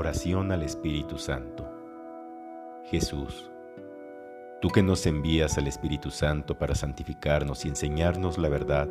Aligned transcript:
Oración 0.00 0.50
al 0.50 0.62
Espíritu 0.62 1.18
Santo. 1.18 1.70
Jesús, 2.86 3.50
tú 4.62 4.70
que 4.70 4.82
nos 4.82 5.04
envías 5.04 5.58
al 5.58 5.66
Espíritu 5.66 6.10
Santo 6.10 6.58
para 6.58 6.74
santificarnos 6.74 7.66
y 7.66 7.68
enseñarnos 7.68 8.38
la 8.38 8.48
verdad, 8.48 8.88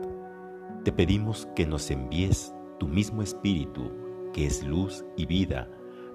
te 0.84 0.92
pedimos 0.92 1.48
que 1.56 1.66
nos 1.66 1.90
envíes 1.90 2.54
tu 2.80 2.88
mismo 2.88 3.24
Espíritu, 3.24 3.92
que 4.34 4.46
es 4.46 4.64
luz 4.64 5.04
y 5.18 5.26
vida, 5.26 5.68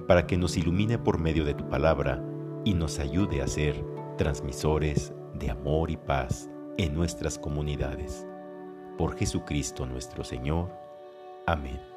para 0.07 0.29
que 0.29 0.37
nos 0.37 0.57
ilumine 0.57 0.97
por 0.97 1.19
medio 1.19 1.45
de 1.45 1.55
tu 1.55 1.69
palabra 1.69 2.25
y 2.65 2.75
nos 2.75 3.01
ayude 3.01 3.43
a 3.43 3.49
ser 3.49 3.75
transmisores 4.17 5.13
de 5.35 5.51
amor 5.51 5.91
y 5.91 5.97
paz 5.97 6.49
en 6.79 6.95
nuestras 6.95 7.37
comunidades. 7.37 8.29
Por 8.97 9.17
Jesucristo 9.17 9.87
nuestro 9.87 10.23
Señor. 10.23 10.71
Amén. 11.47 11.94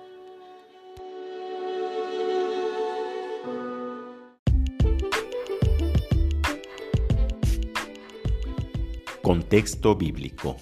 Contexto 9.27 9.93
bíblico 9.93 10.55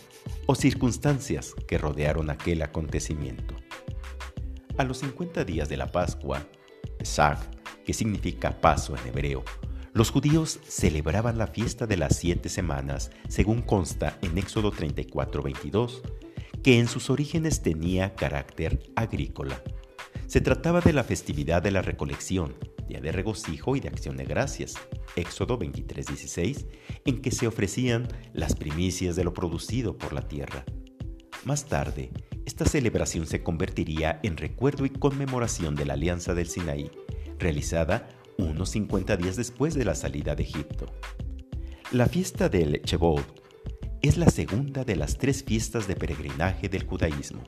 o 0.47 0.55
circunstancias 0.55 1.53
que 1.67 1.77
rodearon 1.77 2.31
aquel 2.31 2.63
acontecimiento. 2.63 3.53
A 4.75 4.83
los 4.83 4.97
50 5.01 5.43
días 5.43 5.69
de 5.69 5.77
la 5.77 5.91
Pascua, 5.91 6.47
Pesach, 6.97 7.37
que 7.85 7.93
significa 7.93 8.59
paso 8.61 8.95
en 8.97 9.07
hebreo, 9.07 9.43
los 9.93 10.09
judíos 10.09 10.59
celebraban 10.67 11.37
la 11.37 11.45
fiesta 11.45 11.85
de 11.85 11.97
las 11.97 12.15
siete 12.15 12.49
semanas, 12.49 13.11
según 13.27 13.61
consta 13.61 14.17
en 14.23 14.35
Éxodo 14.35 14.71
34:22, 14.71 16.01
que 16.63 16.79
en 16.79 16.87
sus 16.87 17.11
orígenes 17.11 17.61
tenía 17.61 18.15
carácter 18.15 18.79
agrícola. 18.95 19.61
Se 20.25 20.41
trataba 20.41 20.81
de 20.81 20.93
la 20.93 21.03
festividad 21.03 21.61
de 21.61 21.69
la 21.69 21.83
recolección, 21.83 22.55
día 22.87 22.99
de 23.01 23.11
regocijo 23.11 23.75
y 23.75 23.79
de 23.79 23.87
acción 23.87 24.17
de 24.17 24.25
gracias, 24.25 24.75
Éxodo 25.15 25.57
23:16, 25.57 26.65
en 27.05 27.21
que 27.21 27.31
se 27.31 27.47
ofrecían 27.47 28.07
las 28.33 28.55
primicias 28.55 29.15
de 29.15 29.23
lo 29.23 29.33
producido 29.33 29.97
por 29.97 30.13
la 30.13 30.27
tierra. 30.27 30.65
Más 31.43 31.65
tarde, 31.65 32.11
esta 32.45 32.65
celebración 32.65 33.25
se 33.25 33.43
convertiría 33.43 34.19
en 34.23 34.37
recuerdo 34.37 34.85
y 34.85 34.89
conmemoración 34.89 35.75
de 35.75 35.85
la 35.85 35.93
Alianza 35.93 36.33
del 36.33 36.47
Sinaí, 36.47 36.89
realizada 37.37 38.09
unos 38.37 38.69
50 38.69 39.17
días 39.17 39.35
después 39.35 39.73
de 39.73 39.85
la 39.85 39.95
salida 39.95 40.35
de 40.35 40.43
Egipto. 40.43 40.85
La 41.91 42.07
fiesta 42.07 42.49
del 42.49 42.81
Chebot 42.81 43.43
es 44.01 44.17
la 44.17 44.29
segunda 44.29 44.83
de 44.83 44.95
las 44.95 45.17
tres 45.17 45.43
fiestas 45.43 45.87
de 45.87 45.95
peregrinaje 45.95 46.69
del 46.69 46.83
judaísmo. 46.83 47.43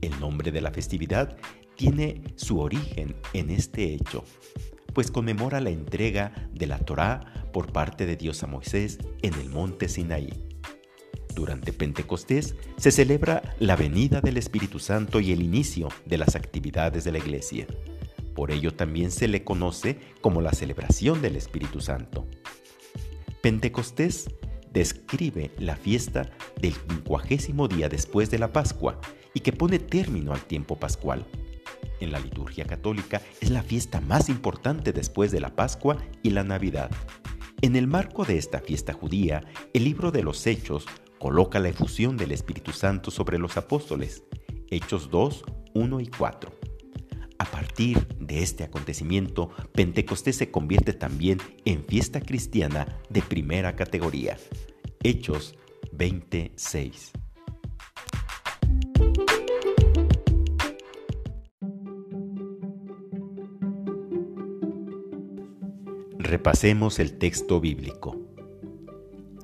El 0.00 0.18
nombre 0.20 0.52
de 0.52 0.60
la 0.60 0.70
festividad 0.70 1.36
tiene 1.76 2.22
su 2.36 2.60
origen 2.60 3.16
en 3.32 3.50
este 3.50 3.94
hecho, 3.94 4.24
pues 4.92 5.10
conmemora 5.10 5.60
la 5.60 5.70
entrega 5.70 6.48
de 6.52 6.66
la 6.66 6.78
Torá 6.78 7.48
por 7.52 7.72
parte 7.72 8.06
de 8.06 8.16
Dios 8.16 8.42
a 8.42 8.46
Moisés 8.46 8.98
en 9.22 9.34
el 9.34 9.50
monte 9.50 9.88
Sinaí. 9.88 10.32
Durante 11.34 11.72
Pentecostés 11.72 12.54
se 12.76 12.92
celebra 12.92 13.42
la 13.58 13.74
venida 13.74 14.20
del 14.20 14.36
Espíritu 14.36 14.78
Santo 14.78 15.18
y 15.20 15.32
el 15.32 15.42
inicio 15.42 15.88
de 16.06 16.18
las 16.18 16.36
actividades 16.36 17.02
de 17.04 17.12
la 17.12 17.18
Iglesia. 17.18 17.66
Por 18.34 18.52
ello 18.52 18.72
también 18.72 19.10
se 19.10 19.26
le 19.26 19.42
conoce 19.42 19.98
como 20.20 20.40
la 20.40 20.52
celebración 20.52 21.22
del 21.22 21.36
Espíritu 21.36 21.80
Santo. 21.80 22.26
Pentecostés 23.42 24.30
describe 24.72 25.50
la 25.58 25.76
fiesta 25.76 26.30
del 26.60 26.74
quincuagésimo 26.74 27.68
día 27.68 27.88
después 27.88 28.30
de 28.30 28.38
la 28.38 28.52
Pascua 28.52 29.00
y 29.34 29.40
que 29.40 29.52
pone 29.52 29.78
término 29.78 30.32
al 30.32 30.44
tiempo 30.44 30.76
pascual 30.76 31.26
en 32.04 32.12
la 32.12 32.20
liturgia 32.20 32.64
católica 32.64 33.20
es 33.40 33.50
la 33.50 33.62
fiesta 33.62 34.00
más 34.00 34.28
importante 34.28 34.92
después 34.92 35.32
de 35.32 35.40
la 35.40 35.56
Pascua 35.56 35.98
y 36.22 36.30
la 36.30 36.44
Navidad. 36.44 36.90
En 37.62 37.76
el 37.76 37.86
marco 37.86 38.24
de 38.24 38.38
esta 38.38 38.60
fiesta 38.60 38.92
judía, 38.92 39.44
el 39.72 39.84
libro 39.84 40.10
de 40.10 40.22
los 40.22 40.46
Hechos 40.46 40.86
coloca 41.18 41.58
la 41.58 41.70
efusión 41.70 42.16
del 42.16 42.32
Espíritu 42.32 42.72
Santo 42.72 43.10
sobre 43.10 43.38
los 43.38 43.56
apóstoles, 43.56 44.22
Hechos 44.70 45.10
2, 45.10 45.44
1 45.74 46.00
y 46.00 46.06
4. 46.06 46.52
A 47.38 47.44
partir 47.46 48.06
de 48.18 48.42
este 48.42 48.64
acontecimiento, 48.64 49.50
Pentecostés 49.72 50.36
se 50.36 50.50
convierte 50.50 50.92
también 50.92 51.38
en 51.64 51.84
fiesta 51.84 52.20
cristiana 52.20 53.00
de 53.08 53.22
primera 53.22 53.74
categoría. 53.76 54.36
Hechos 55.02 55.54
26. 55.92 57.23
Repasemos 66.18 67.00
el 67.00 67.18
texto 67.18 67.60
bíblico. 67.60 68.16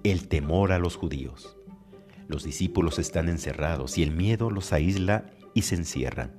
El 0.04 0.28
temor 0.28 0.70
a 0.70 0.78
los 0.78 0.94
judíos. 0.94 1.56
Los 2.28 2.44
discípulos 2.44 3.00
están 3.00 3.28
encerrados 3.28 3.98
y 3.98 4.04
el 4.04 4.12
miedo 4.12 4.50
los 4.50 4.72
aísla 4.72 5.26
y 5.53 5.62
se 5.62 5.75
encierran. 5.75 6.38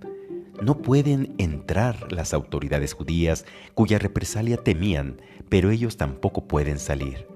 No 0.61 0.77
pueden 0.77 1.35
entrar 1.37 2.13
las 2.13 2.33
autoridades 2.33 2.93
judías 2.93 3.45
cuya 3.73 3.99
represalia 3.99 4.55
temían, 4.55 5.21
pero 5.49 5.69
ellos 5.69 5.97
tampoco 5.97 6.47
pueden 6.47 6.79
salir. 6.79 7.27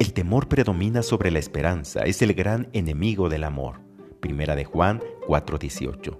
El 0.00 0.12
temor 0.12 0.48
predomina 0.48 1.04
sobre 1.04 1.30
la 1.30 1.38
esperanza, 1.38 2.00
es 2.02 2.22
el 2.22 2.34
gran 2.34 2.68
enemigo 2.72 3.28
del 3.28 3.44
amor. 3.44 3.80
Primera 4.18 4.56
de 4.56 4.64
Juan 4.64 5.00
4:18. 5.28 6.18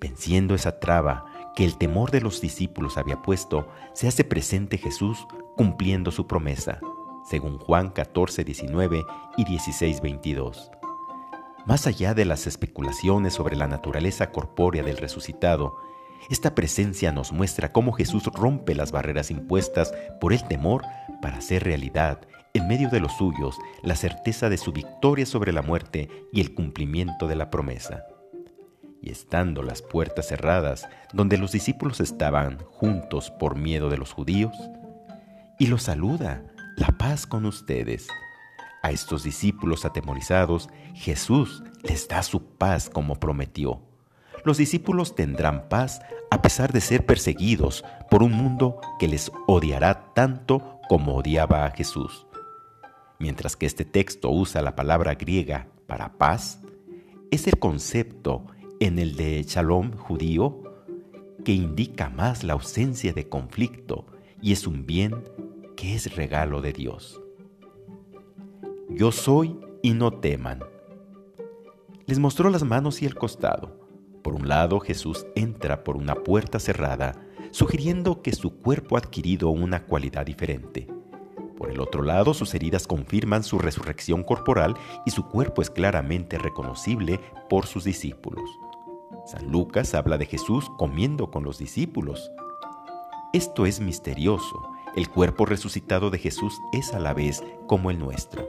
Venciendo 0.00 0.54
esa 0.54 0.80
traba, 0.80 1.26
que 1.56 1.64
el 1.64 1.78
temor 1.78 2.10
de 2.10 2.20
los 2.20 2.42
discípulos 2.42 2.98
había 2.98 3.22
puesto, 3.22 3.66
se 3.94 4.06
hace 4.06 4.24
presente 4.24 4.76
Jesús 4.76 5.26
cumpliendo 5.56 6.12
su 6.12 6.26
promesa, 6.26 6.80
según 7.24 7.58
Juan 7.58 7.88
14, 7.88 8.44
19 8.44 9.04
y 9.38 9.44
16, 9.44 10.02
22. 10.02 10.70
Más 11.64 11.86
allá 11.86 12.12
de 12.12 12.26
las 12.26 12.46
especulaciones 12.46 13.32
sobre 13.32 13.56
la 13.56 13.66
naturaleza 13.66 14.30
corpórea 14.32 14.82
del 14.82 14.98
resucitado, 14.98 15.78
esta 16.28 16.54
presencia 16.54 17.10
nos 17.10 17.32
muestra 17.32 17.72
cómo 17.72 17.92
Jesús 17.92 18.24
rompe 18.26 18.74
las 18.74 18.92
barreras 18.92 19.30
impuestas 19.30 19.94
por 20.20 20.34
el 20.34 20.46
temor 20.46 20.82
para 21.22 21.38
hacer 21.38 21.64
realidad, 21.64 22.20
en 22.52 22.68
medio 22.68 22.90
de 22.90 23.00
los 23.00 23.16
suyos, 23.16 23.56
la 23.82 23.96
certeza 23.96 24.50
de 24.50 24.58
su 24.58 24.72
victoria 24.72 25.24
sobre 25.24 25.52
la 25.52 25.62
muerte 25.62 26.10
y 26.32 26.42
el 26.42 26.54
cumplimiento 26.54 27.26
de 27.26 27.36
la 27.36 27.48
promesa 27.48 28.04
estando 29.10 29.62
las 29.62 29.82
puertas 29.82 30.28
cerradas, 30.28 30.88
donde 31.12 31.38
los 31.38 31.52
discípulos 31.52 32.00
estaban 32.00 32.58
juntos 32.58 33.30
por 33.30 33.56
miedo 33.56 33.90
de 33.90 33.98
los 33.98 34.12
judíos, 34.12 34.56
y 35.58 35.66
los 35.66 35.84
saluda, 35.84 36.42
la 36.76 36.88
paz 36.98 37.26
con 37.26 37.46
ustedes. 37.46 38.08
A 38.82 38.90
estos 38.90 39.22
discípulos 39.22 39.84
atemorizados, 39.84 40.68
Jesús 40.94 41.62
les 41.82 42.08
da 42.08 42.22
su 42.22 42.42
paz 42.44 42.90
como 42.90 43.16
prometió. 43.16 43.80
Los 44.44 44.58
discípulos 44.58 45.14
tendrán 45.14 45.68
paz 45.68 46.00
a 46.30 46.42
pesar 46.42 46.72
de 46.72 46.80
ser 46.80 47.06
perseguidos 47.06 47.84
por 48.10 48.22
un 48.22 48.32
mundo 48.32 48.80
que 48.98 49.08
les 49.08 49.32
odiará 49.46 50.12
tanto 50.14 50.80
como 50.88 51.16
odiaba 51.16 51.64
a 51.64 51.70
Jesús. 51.70 52.26
Mientras 53.18 53.56
que 53.56 53.66
este 53.66 53.84
texto 53.84 54.30
usa 54.30 54.62
la 54.62 54.76
palabra 54.76 55.14
griega 55.14 55.68
para 55.86 56.12
paz, 56.18 56.60
es 57.30 57.46
el 57.46 57.58
concepto 57.58 58.46
en 58.80 58.98
el 58.98 59.16
de 59.16 59.42
Shalom 59.42 59.96
judío, 59.96 60.62
que 61.44 61.52
indica 61.52 62.10
más 62.10 62.44
la 62.44 62.54
ausencia 62.54 63.12
de 63.12 63.28
conflicto 63.28 64.06
y 64.42 64.52
es 64.52 64.66
un 64.66 64.86
bien 64.86 65.24
que 65.76 65.94
es 65.94 66.14
regalo 66.16 66.60
de 66.60 66.72
Dios. 66.72 67.20
Yo 68.90 69.12
soy 69.12 69.58
y 69.82 69.92
no 69.92 70.12
teman. 70.12 70.60
Les 72.06 72.18
mostró 72.18 72.50
las 72.50 72.64
manos 72.64 73.02
y 73.02 73.06
el 73.06 73.14
costado. 73.14 73.80
Por 74.22 74.34
un 74.34 74.48
lado, 74.48 74.80
Jesús 74.80 75.26
entra 75.34 75.84
por 75.84 75.96
una 75.96 76.14
puerta 76.14 76.58
cerrada, 76.58 77.20
sugiriendo 77.50 78.22
que 78.22 78.32
su 78.32 78.58
cuerpo 78.58 78.96
ha 78.96 79.00
adquirido 79.00 79.50
una 79.50 79.84
cualidad 79.84 80.26
diferente. 80.26 80.88
Por 81.56 81.70
el 81.70 81.80
otro 81.80 82.02
lado, 82.02 82.34
sus 82.34 82.54
heridas 82.54 82.86
confirman 82.86 83.42
su 83.42 83.58
resurrección 83.58 84.22
corporal 84.22 84.74
y 85.06 85.10
su 85.10 85.26
cuerpo 85.28 85.62
es 85.62 85.70
claramente 85.70 86.38
reconocible 86.38 87.20
por 87.48 87.66
sus 87.66 87.84
discípulos. 87.84 88.50
San 89.26 89.50
Lucas 89.50 89.92
habla 89.96 90.18
de 90.18 90.26
Jesús 90.26 90.70
comiendo 90.78 91.32
con 91.32 91.42
los 91.42 91.58
discípulos. 91.58 92.30
Esto 93.32 93.66
es 93.66 93.80
misterioso. 93.80 94.70
El 94.94 95.10
cuerpo 95.10 95.46
resucitado 95.46 96.10
de 96.10 96.18
Jesús 96.18 96.56
es 96.72 96.94
a 96.94 97.00
la 97.00 97.12
vez 97.12 97.42
como 97.66 97.90
el 97.90 97.98
nuestro. 97.98 98.48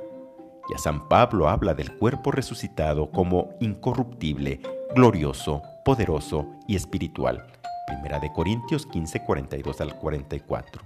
Y 0.69 0.75
a 0.75 0.77
San 0.77 1.09
Pablo 1.09 1.49
habla 1.49 1.73
del 1.73 1.97
cuerpo 1.97 2.31
resucitado 2.31 3.09
como 3.09 3.55
incorruptible, 3.59 4.61
glorioso, 4.95 5.63
poderoso 5.83 6.45
y 6.67 6.75
espiritual. 6.75 7.47
Primera 7.87 8.19
de 8.19 8.31
Corintios 8.31 8.85
15, 8.85 9.25
42 9.25 9.81
al 9.81 9.97
44. 9.97 10.83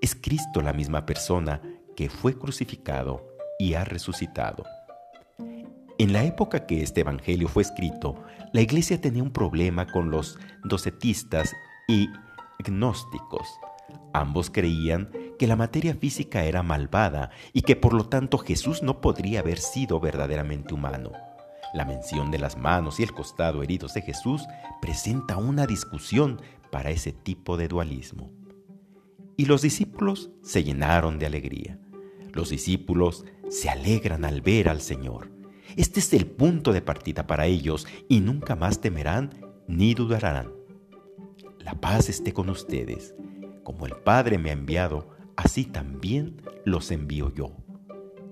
Es 0.00 0.14
Cristo 0.14 0.62
la 0.62 0.72
misma 0.72 1.04
persona 1.06 1.60
que 1.96 2.08
fue 2.08 2.38
crucificado 2.38 3.26
y 3.58 3.74
ha 3.74 3.84
resucitado. 3.84 4.64
En 6.02 6.12
la 6.12 6.24
época 6.24 6.66
que 6.66 6.82
este 6.82 7.02
Evangelio 7.02 7.46
fue 7.46 7.62
escrito, 7.62 8.16
la 8.52 8.60
iglesia 8.60 9.00
tenía 9.00 9.22
un 9.22 9.30
problema 9.30 9.86
con 9.86 10.10
los 10.10 10.36
docetistas 10.64 11.54
y 11.86 12.08
gnósticos. 12.58 13.46
Ambos 14.12 14.50
creían 14.50 15.12
que 15.38 15.46
la 15.46 15.54
materia 15.54 15.94
física 15.94 16.42
era 16.42 16.64
malvada 16.64 17.30
y 17.52 17.62
que 17.62 17.76
por 17.76 17.94
lo 17.94 18.08
tanto 18.08 18.38
Jesús 18.38 18.82
no 18.82 19.00
podría 19.00 19.38
haber 19.38 19.58
sido 19.58 20.00
verdaderamente 20.00 20.74
humano. 20.74 21.12
La 21.72 21.84
mención 21.84 22.32
de 22.32 22.40
las 22.40 22.56
manos 22.56 22.98
y 22.98 23.04
el 23.04 23.12
costado 23.12 23.62
heridos 23.62 23.94
de 23.94 24.02
Jesús 24.02 24.42
presenta 24.80 25.36
una 25.36 25.68
discusión 25.68 26.42
para 26.72 26.90
ese 26.90 27.12
tipo 27.12 27.56
de 27.56 27.68
dualismo. 27.68 28.32
Y 29.36 29.44
los 29.44 29.62
discípulos 29.62 30.32
se 30.42 30.64
llenaron 30.64 31.20
de 31.20 31.26
alegría. 31.26 31.78
Los 32.32 32.50
discípulos 32.50 33.24
se 33.50 33.70
alegran 33.70 34.24
al 34.24 34.40
ver 34.40 34.68
al 34.68 34.80
Señor. 34.80 35.31
Este 35.76 36.00
es 36.00 36.12
el 36.12 36.26
punto 36.26 36.72
de 36.72 36.82
partida 36.82 37.26
para 37.26 37.46
ellos 37.46 37.86
y 38.08 38.20
nunca 38.20 38.56
más 38.56 38.80
temerán 38.80 39.30
ni 39.66 39.94
dudarán. 39.94 40.52
La 41.58 41.74
paz 41.80 42.08
esté 42.08 42.32
con 42.32 42.50
ustedes. 42.50 43.14
Como 43.62 43.86
el 43.86 43.94
Padre 43.96 44.38
me 44.38 44.50
ha 44.50 44.54
enviado, 44.54 45.08
así 45.36 45.64
también 45.64 46.42
los 46.64 46.90
envío 46.90 47.32
yo. 47.32 47.52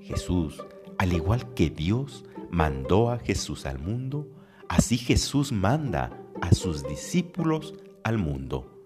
Jesús, 0.01 0.63
al 0.99 1.13
igual 1.13 1.55
que 1.55 1.71
Dios 1.71 2.25
mandó 2.51 3.11
a 3.11 3.19
Jesús 3.19 3.67
al 3.67 3.79
mundo, 3.79 4.27
así 4.69 4.99
Jesús 4.99 5.53
manda 5.53 6.11
a 6.43 6.55
sus 6.55 6.83
discípulos 6.87 7.75
al 8.03 8.19
mundo. 8.19 8.77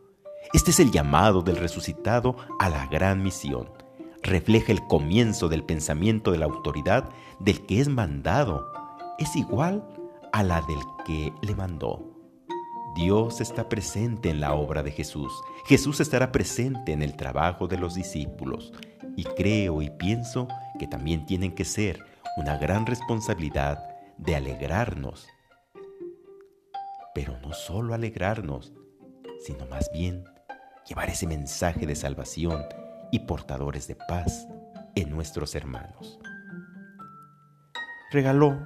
Este 0.52 0.70
es 0.70 0.80
el 0.80 0.90
llamado 0.90 1.42
del 1.42 1.56
resucitado 1.56 2.36
a 2.58 2.68
la 2.68 2.86
gran 2.86 3.22
misión. 3.22 3.68
Refleja 4.24 4.72
el 4.72 4.86
comienzo 4.86 5.50
del 5.50 5.64
pensamiento 5.64 6.32
de 6.32 6.38
la 6.38 6.46
autoridad 6.46 7.10
del 7.40 7.66
que 7.66 7.82
es 7.82 7.88
mandado. 7.88 8.66
Es 9.18 9.36
igual 9.36 9.86
a 10.32 10.42
la 10.42 10.62
del 10.62 10.78
que 11.04 11.30
le 11.42 11.54
mandó. 11.54 12.10
Dios 12.96 13.42
está 13.42 13.68
presente 13.68 14.30
en 14.30 14.40
la 14.40 14.54
obra 14.54 14.82
de 14.82 14.92
Jesús. 14.92 15.30
Jesús 15.66 16.00
estará 16.00 16.32
presente 16.32 16.92
en 16.92 17.02
el 17.02 17.16
trabajo 17.16 17.68
de 17.68 17.76
los 17.76 17.94
discípulos. 17.94 18.72
Y 19.14 19.24
creo 19.24 19.82
y 19.82 19.90
pienso 19.90 20.48
que 20.78 20.86
también 20.86 21.26
tienen 21.26 21.54
que 21.54 21.66
ser 21.66 22.02
una 22.38 22.56
gran 22.56 22.86
responsabilidad 22.86 23.90
de 24.16 24.36
alegrarnos. 24.36 25.26
Pero 27.14 27.38
no 27.42 27.52
solo 27.52 27.92
alegrarnos, 27.92 28.72
sino 29.44 29.66
más 29.66 29.90
bien 29.92 30.24
llevar 30.88 31.10
ese 31.10 31.26
mensaje 31.26 31.86
de 31.86 31.94
salvación 31.94 32.64
y 33.14 33.20
portadores 33.20 33.86
de 33.86 33.94
paz 33.94 34.48
en 34.96 35.08
nuestros 35.10 35.54
hermanos. 35.54 36.18
Regaló 38.10 38.58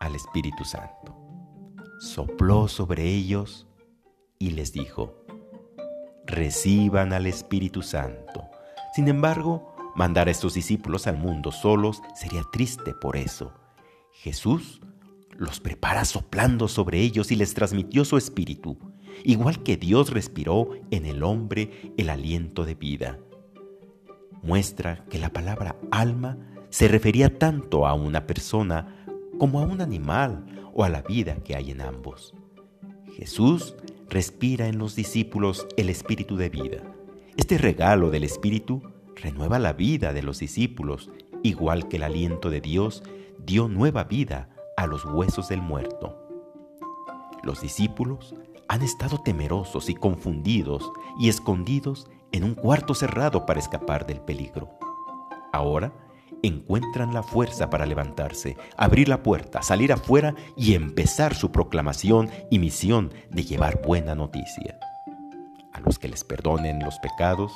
al 0.00 0.14
Espíritu 0.14 0.64
Santo, 0.64 1.14
sopló 2.00 2.68
sobre 2.68 3.04
ellos 3.04 3.66
y 4.38 4.52
les 4.52 4.72
dijo, 4.72 5.26
reciban 6.24 7.12
al 7.12 7.26
Espíritu 7.26 7.82
Santo. 7.82 8.48
Sin 8.94 9.08
embargo, 9.08 9.76
mandar 9.94 10.28
a 10.28 10.30
estos 10.30 10.54
discípulos 10.54 11.06
al 11.06 11.18
mundo 11.18 11.52
solos 11.52 12.00
sería 12.14 12.44
triste 12.50 12.94
por 12.94 13.14
eso. 13.14 13.52
Jesús 14.14 14.80
los 15.32 15.60
prepara 15.60 16.06
soplando 16.06 16.66
sobre 16.66 17.00
ellos 17.00 17.30
y 17.30 17.36
les 17.36 17.52
transmitió 17.52 18.06
su 18.06 18.16
espíritu 18.16 18.78
igual 19.24 19.62
que 19.62 19.76
Dios 19.76 20.10
respiró 20.10 20.70
en 20.90 21.04
el 21.04 21.22
hombre 21.22 21.92
el 21.98 22.08
aliento 22.08 22.64
de 22.64 22.74
vida. 22.74 23.18
Muestra 24.42 25.04
que 25.08 25.18
la 25.18 25.30
palabra 25.30 25.76
alma 25.90 26.36
se 26.68 26.88
refería 26.88 27.38
tanto 27.38 27.86
a 27.86 27.94
una 27.94 28.26
persona 28.26 29.06
como 29.38 29.60
a 29.60 29.62
un 29.62 29.80
animal 29.80 30.44
o 30.74 30.84
a 30.84 30.88
la 30.88 31.02
vida 31.02 31.36
que 31.44 31.54
hay 31.54 31.70
en 31.70 31.80
ambos. 31.80 32.34
Jesús 33.16 33.76
respira 34.08 34.66
en 34.66 34.78
los 34.78 34.96
discípulos 34.96 35.66
el 35.76 35.90
espíritu 35.90 36.36
de 36.36 36.48
vida. 36.48 36.82
Este 37.36 37.56
regalo 37.56 38.10
del 38.10 38.24
espíritu 38.24 38.82
renueva 39.14 39.58
la 39.58 39.72
vida 39.72 40.12
de 40.12 40.22
los 40.22 40.38
discípulos, 40.40 41.10
igual 41.42 41.88
que 41.88 41.96
el 41.96 42.02
aliento 42.02 42.50
de 42.50 42.60
Dios 42.60 43.02
dio 43.44 43.68
nueva 43.68 44.04
vida 44.04 44.50
a 44.76 44.86
los 44.86 45.04
huesos 45.04 45.48
del 45.48 45.62
muerto. 45.62 46.18
Los 47.42 47.60
discípulos 47.60 48.34
han 48.68 48.82
estado 48.82 49.18
temerosos 49.18 49.88
y 49.88 49.94
confundidos 49.94 50.90
y 51.18 51.28
escondidos 51.28 52.08
en 52.32 52.44
un 52.44 52.54
cuarto 52.54 52.94
cerrado 52.94 53.46
para 53.46 53.60
escapar 53.60 54.06
del 54.06 54.20
peligro. 54.20 54.70
Ahora 55.52 55.92
encuentran 56.42 57.14
la 57.14 57.22
fuerza 57.22 57.70
para 57.70 57.86
levantarse, 57.86 58.56
abrir 58.76 59.08
la 59.08 59.22
puerta, 59.22 59.62
salir 59.62 59.92
afuera 59.92 60.34
y 60.56 60.74
empezar 60.74 61.34
su 61.34 61.52
proclamación 61.52 62.30
y 62.50 62.58
misión 62.58 63.12
de 63.30 63.44
llevar 63.44 63.80
buena 63.82 64.14
noticia. 64.14 64.78
A 65.72 65.80
los 65.80 65.98
que 65.98 66.08
les 66.08 66.24
perdonen 66.24 66.80
los 66.80 66.98
pecados, 66.98 67.52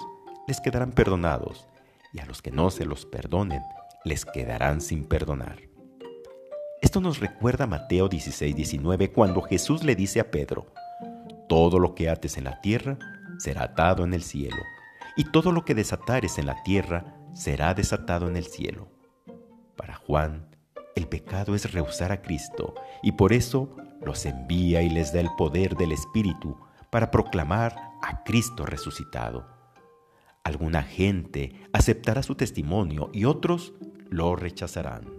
les 0.46 0.61
quedarán 0.61 0.93
perdonados, 0.93 1.67
y 2.12 2.20
a 2.20 2.26
los 2.26 2.40
que 2.40 2.50
no 2.50 2.70
se 2.70 2.84
los 2.84 3.05
perdonen, 3.05 3.62
les 4.05 4.25
quedarán 4.25 4.81
sin 4.81 5.05
perdonar. 5.05 5.58
Esto 6.81 7.00
nos 7.00 7.19
recuerda 7.19 7.67
Mateo 7.67 8.08
16, 8.08 8.55
19, 8.55 9.11
cuando 9.11 9.43
Jesús 9.43 9.82
le 9.82 9.96
dice 9.96 10.20
a 10.20 10.31
Pedro, 10.31 10.67
todo 11.49 11.79
lo 11.79 11.94
que 11.94 12.08
ates 12.08 12.37
en 12.37 12.44
la 12.44 12.61
tierra 12.61 12.99
será 13.38 13.64
atado 13.64 14.04
en 14.04 14.14
el 14.14 14.22
cielo, 14.22 14.62
y 15.16 15.24
todo 15.24 15.52
lo 15.52 15.64
que 15.64 15.74
desatares 15.74 16.38
en 16.38 16.46
la 16.46 16.62
tierra 16.62 17.16
será 17.32 17.74
desatado 17.74 18.28
en 18.28 18.36
el 18.36 18.46
cielo. 18.46 18.88
Para 19.76 19.94
Juan, 19.94 20.48
el 20.94 21.08
pecado 21.08 21.54
es 21.54 21.72
rehusar 21.72 22.12
a 22.12 22.22
Cristo, 22.22 22.74
y 23.02 23.12
por 23.12 23.32
eso 23.32 23.76
los 24.02 24.24
envía 24.26 24.82
y 24.82 24.88
les 24.88 25.12
da 25.12 25.20
el 25.20 25.30
poder 25.36 25.76
del 25.76 25.92
Espíritu 25.92 26.56
para 26.90 27.10
proclamar 27.10 27.76
a 28.02 28.22
Cristo 28.24 28.64
resucitado. 28.64 29.46
Alguna 30.44 30.82
gente 30.82 31.54
aceptará 31.72 32.22
su 32.22 32.36
testimonio 32.36 33.10
y 33.12 33.24
otros 33.24 33.74
lo 34.08 34.36
rechazarán. 34.36 35.12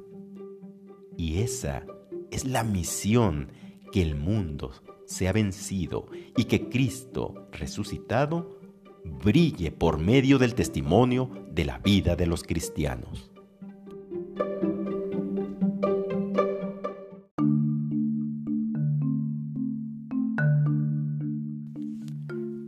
Y 1.18 1.42
esa 1.42 1.84
es 2.32 2.46
la 2.46 2.64
misión 2.64 3.52
que 3.92 4.02
el 4.02 4.16
mundo 4.16 4.72
se 5.08 5.28
ha 5.28 5.34
vencido 5.34 6.06
y 6.36 6.44
que 6.44 6.70
Cristo 6.70 7.48
resucitado 7.52 8.60
brille 9.24 9.72
por 9.72 10.00
medio 10.00 10.38
del 10.38 10.54
testimonio 10.54 11.32
de 11.50 11.66
la 11.66 11.80
vida 11.80 12.16
de 12.16 12.28
los 12.28 12.44
cristianos. 12.44 13.32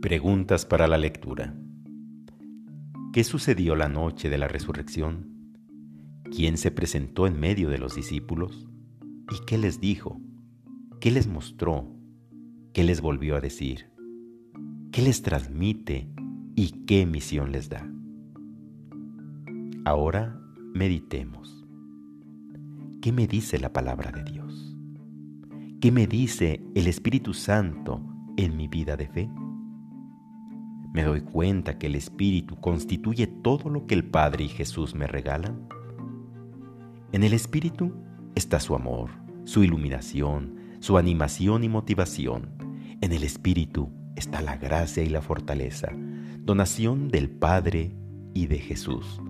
Preguntas 0.00 0.64
para 0.64 0.88
la 0.88 0.96
lectura. 0.96 1.54
¿Qué 3.12 3.22
sucedió 3.22 3.76
la 3.76 3.88
noche 3.88 4.30
de 4.30 4.38
la 4.38 4.48
resurrección? 4.48 5.52
¿Quién 6.34 6.56
se 6.56 6.70
presentó 6.70 7.26
en 7.26 7.38
medio 7.38 7.68
de 7.68 7.78
los 7.78 7.94
discípulos? 7.94 8.66
¿Y 9.30 9.44
qué 9.46 9.58
les 9.58 9.78
dijo? 9.78 10.20
¿Qué 11.00 11.10
les 11.10 11.26
mostró? 11.26 11.99
¿Qué 12.72 12.84
les 12.84 13.00
volvió 13.00 13.34
a 13.34 13.40
decir? 13.40 13.86
¿Qué 14.92 15.02
les 15.02 15.22
transmite 15.22 16.08
y 16.54 16.84
qué 16.86 17.04
misión 17.04 17.50
les 17.50 17.68
da? 17.68 17.90
Ahora 19.84 20.40
meditemos. 20.72 21.66
¿Qué 23.02 23.10
me 23.10 23.26
dice 23.26 23.58
la 23.58 23.72
palabra 23.72 24.12
de 24.12 24.22
Dios? 24.22 24.76
¿Qué 25.80 25.90
me 25.90 26.06
dice 26.06 26.62
el 26.76 26.86
Espíritu 26.86 27.34
Santo 27.34 28.04
en 28.36 28.56
mi 28.56 28.68
vida 28.68 28.96
de 28.96 29.08
fe? 29.08 29.28
¿Me 30.92 31.02
doy 31.02 31.22
cuenta 31.22 31.76
que 31.76 31.88
el 31.88 31.96
Espíritu 31.96 32.54
constituye 32.60 33.26
todo 33.26 33.68
lo 33.68 33.86
que 33.86 33.96
el 33.96 34.04
Padre 34.04 34.44
y 34.44 34.48
Jesús 34.48 34.94
me 34.94 35.08
regalan? 35.08 35.66
En 37.10 37.24
el 37.24 37.32
Espíritu 37.32 37.92
está 38.36 38.60
su 38.60 38.76
amor, 38.76 39.10
su 39.42 39.64
iluminación, 39.64 40.54
su 40.78 40.98
animación 40.98 41.64
y 41.64 41.68
motivación. 41.68 42.59
En 43.02 43.14
el 43.14 43.22
Espíritu 43.22 43.88
está 44.14 44.42
la 44.42 44.58
gracia 44.58 45.02
y 45.02 45.08
la 45.08 45.22
fortaleza, 45.22 45.88
donación 46.40 47.08
del 47.08 47.30
Padre 47.30 47.92
y 48.34 48.46
de 48.46 48.58
Jesús. 48.58 49.22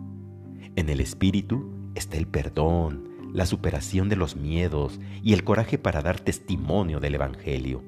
En 0.75 0.89
el 0.89 0.99
Espíritu 1.01 1.71
está 1.95 2.17
el 2.17 2.27
perdón, 2.27 3.09
la 3.33 3.47
superación 3.47 4.09
de 4.09 4.17
los 4.17 4.35
miedos 4.35 4.99
y 5.23 5.35
el 5.35 5.45
coraje 5.45 5.79
para 5.79 6.03
dar 6.03 6.19
testimonio 6.19 6.99
del 6.99 7.15
Evangelio. 7.15 7.85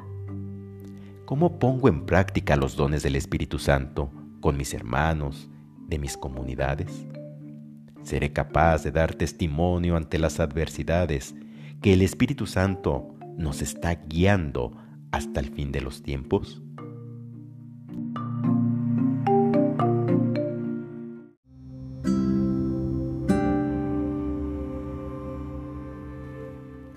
¿Cómo 1.24 1.58
pongo 1.58 1.88
en 1.88 2.06
práctica 2.06 2.54
los 2.54 2.76
dones 2.76 3.02
del 3.02 3.16
Espíritu 3.16 3.58
Santo 3.58 4.12
con 4.40 4.56
mis 4.56 4.74
hermanos, 4.74 5.50
de 5.88 5.98
mis 5.98 6.16
comunidades? 6.16 7.08
¿Seré 8.04 8.32
capaz 8.32 8.84
de 8.84 8.92
dar 8.92 9.16
testimonio 9.16 9.96
ante 9.96 10.20
las 10.20 10.38
adversidades 10.38 11.34
que 11.80 11.92
el 11.92 12.02
Espíritu 12.02 12.46
Santo 12.46 13.16
nos 13.36 13.62
está 13.62 13.96
guiando 13.96 14.76
hasta 15.12 15.40
el 15.40 15.50
fin 15.50 15.70
de 15.70 15.82
los 15.82 16.02
tiempos? 16.02 16.62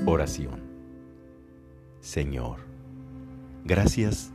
Oración. 0.05 0.61
Señor, 1.99 2.59
gracias 3.65 4.31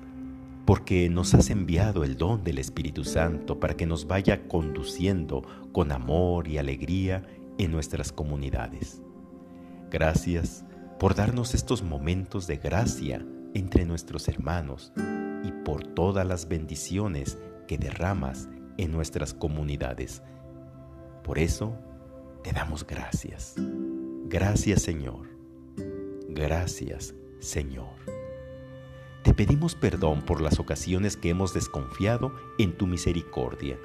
porque 0.66 1.08
nos 1.08 1.34
has 1.34 1.50
enviado 1.50 2.04
el 2.04 2.16
don 2.16 2.44
del 2.44 2.58
Espíritu 2.58 3.02
Santo 3.04 3.58
para 3.58 3.74
que 3.76 3.86
nos 3.86 4.06
vaya 4.06 4.46
conduciendo 4.46 5.42
con 5.72 5.90
amor 5.90 6.48
y 6.48 6.58
alegría 6.58 7.22
en 7.58 7.72
nuestras 7.72 8.12
comunidades. 8.12 9.00
Gracias 9.90 10.64
por 10.98 11.14
darnos 11.14 11.54
estos 11.54 11.82
momentos 11.82 12.46
de 12.46 12.58
gracia 12.58 13.24
entre 13.54 13.84
nuestros 13.84 14.28
hermanos 14.28 14.92
y 15.44 15.52
por 15.64 15.86
todas 15.86 16.26
las 16.26 16.48
bendiciones 16.48 17.38
que 17.66 17.78
derramas 17.78 18.48
en 18.76 18.92
nuestras 18.92 19.34
comunidades. 19.34 20.22
Por 21.22 21.38
eso 21.38 21.76
te 22.42 22.52
damos 22.52 22.86
gracias. 22.86 23.54
Gracias 24.26 24.82
Señor. 24.82 25.28
Gracias 26.28 27.14
Señor. 27.40 27.88
Te 29.22 29.34
pedimos 29.34 29.74
perdón 29.74 30.22
por 30.22 30.40
las 30.40 30.58
ocasiones 30.58 31.16
que 31.16 31.28
hemos 31.28 31.52
desconfiado 31.52 32.34
en 32.58 32.76
tu 32.76 32.86
misericordia, 32.86 33.78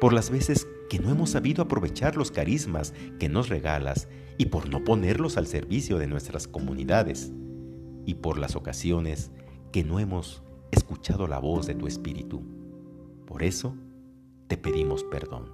por 0.00 0.12
las 0.12 0.30
veces 0.30 0.68
que 0.88 1.00
no 1.00 1.10
hemos 1.10 1.30
sabido 1.30 1.62
aprovechar 1.62 2.16
los 2.16 2.30
carismas 2.30 2.94
que 3.18 3.28
nos 3.28 3.48
regalas 3.48 4.08
y 4.38 4.46
por 4.46 4.68
no 4.68 4.84
ponerlos 4.84 5.36
al 5.36 5.46
servicio 5.46 5.98
de 5.98 6.06
nuestras 6.06 6.46
comunidades, 6.46 7.32
y 8.06 8.14
por 8.14 8.38
las 8.38 8.56
ocasiones 8.56 9.32
que 9.72 9.84
no 9.84 9.98
hemos 9.98 10.42
escuchado 10.70 11.26
la 11.26 11.38
voz 11.38 11.66
de 11.66 11.74
tu 11.74 11.86
Espíritu. 11.86 12.42
Por 13.26 13.42
eso 13.42 13.74
te 14.46 14.56
pedimos 14.56 15.04
perdón. 15.04 15.52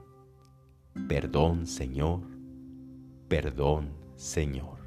Perdón, 1.08 1.66
Señor. 1.66 2.20
Perdón, 3.28 3.88
Señor. 4.16 4.78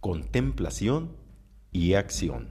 Contemplación 0.00 1.10
y 1.70 1.94
acción. 1.94 2.48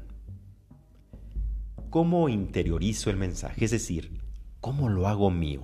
¿Cómo 1.90 2.30
interiorizo 2.30 3.10
el 3.10 3.18
mensaje? 3.18 3.64
Es 3.64 3.72
decir, 3.72 4.22
¿cómo 4.62 4.90
lo 4.90 5.08
hago 5.08 5.32
mío? 5.32 5.62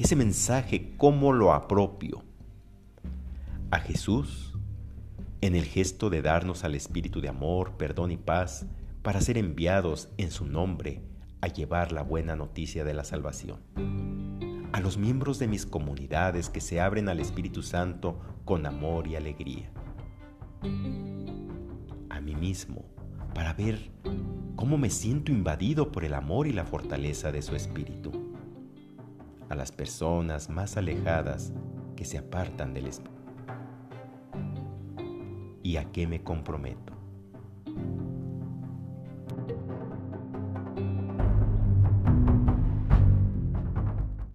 Ese 0.00 0.16
mensaje, 0.16 0.94
¿cómo 0.96 1.34
lo 1.34 1.52
apropio? 1.52 2.24
A 3.70 3.80
Jesús, 3.80 4.54
en 5.42 5.54
el 5.54 5.66
gesto 5.66 6.08
de 6.08 6.22
darnos 6.22 6.64
al 6.64 6.74
Espíritu 6.74 7.20
de 7.20 7.28
amor, 7.28 7.72
perdón 7.76 8.10
y 8.10 8.16
paz, 8.16 8.64
para 9.02 9.20
ser 9.20 9.36
enviados 9.36 10.08
en 10.16 10.30
su 10.30 10.46
nombre 10.46 11.02
a 11.42 11.48
llevar 11.48 11.92
la 11.92 12.02
buena 12.02 12.34
noticia 12.34 12.82
de 12.82 12.94
la 12.94 13.04
salvación. 13.04 13.58
A 14.72 14.80
los 14.80 14.96
miembros 14.96 15.38
de 15.38 15.48
mis 15.48 15.66
comunidades 15.66 16.48
que 16.48 16.62
se 16.62 16.80
abren 16.80 17.10
al 17.10 17.20
Espíritu 17.20 17.62
Santo 17.62 18.18
con 18.46 18.64
amor 18.64 19.06
y 19.06 19.16
alegría 19.16 19.70
a 22.08 22.20
mí 22.22 22.34
mismo 22.34 22.86
para 23.34 23.52
ver 23.52 23.90
cómo 24.56 24.78
me 24.78 24.88
siento 24.88 25.30
invadido 25.30 25.92
por 25.92 26.06
el 26.06 26.14
amor 26.14 26.46
y 26.46 26.54
la 26.54 26.64
fortaleza 26.64 27.32
de 27.32 27.42
su 27.42 27.54
espíritu. 27.54 28.19
A 29.50 29.56
las 29.56 29.72
personas 29.72 30.48
más 30.48 30.76
alejadas 30.76 31.52
que 31.96 32.04
se 32.04 32.16
apartan 32.16 32.72
del 32.72 32.86
espíritu. 32.86 33.20
¿Y 35.62 35.76
a 35.76 35.90
qué 35.92 36.06
me 36.06 36.22
comprometo? 36.22 36.99